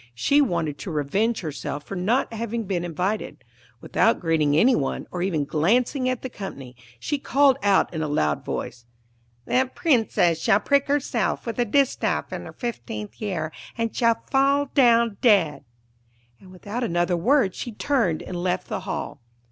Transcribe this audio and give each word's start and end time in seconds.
She 0.15 0.41
wanted 0.41 0.79
to 0.79 0.89
revenge 0.89 1.41
herself 1.41 1.83
for 1.83 1.95
not 1.95 2.33
having 2.33 2.63
been 2.63 2.83
invited. 2.83 3.43
Without 3.81 4.19
greeting 4.19 4.57
any 4.57 4.75
one, 4.75 5.05
or 5.11 5.21
even 5.21 5.45
glancing 5.45 6.09
at 6.09 6.23
the 6.23 6.27
company, 6.29 6.75
she 6.99 7.19
called 7.19 7.59
out 7.61 7.93
in 7.93 8.01
a 8.01 8.07
loud 8.07 8.43
voice: 8.43 8.85
'The 9.45 9.69
Princess 9.75 10.41
shall 10.41 10.59
prick 10.59 10.87
herself 10.87 11.45
with 11.45 11.59
a 11.59 11.65
distaff 11.65 12.33
in 12.33 12.45
her 12.45 12.53
fifteenth 12.53 13.21
year 13.21 13.51
and 13.77 13.95
shall 13.95 14.23
fall 14.31 14.71
down 14.73 15.17
dead'; 15.21 15.65
and 16.39 16.51
without 16.51 16.83
another 16.83 17.15
word 17.15 17.53
she 17.53 17.71
turned 17.71 18.23
and 18.23 18.41
left 18.41 18.69
the 18.69 18.79
hall. 18.79 19.21